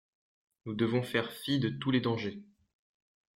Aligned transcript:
Nous 0.65 0.73
devons 0.73 1.03
faire 1.03 1.31
fi 1.31 1.59
de 1.59 1.69
tous 1.69 1.91
les 1.91 2.01
dangers. 2.01 2.41